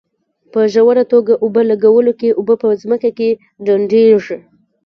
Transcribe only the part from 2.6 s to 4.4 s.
په ځمکه کې ډنډېږي.